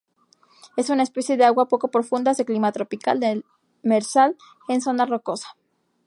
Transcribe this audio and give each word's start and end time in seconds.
Es 0.77 0.89
una 0.89 1.03
especie 1.03 1.37
de 1.37 1.45
agua 1.45 1.67
poco 1.67 1.89
profundas, 1.89 2.35
de 2.37 2.45
clima 2.45 2.71
tropical, 2.71 3.19
demersal 3.83 4.35
en 4.67 4.81
zona 4.81 5.05
rocosa. 5.05 5.55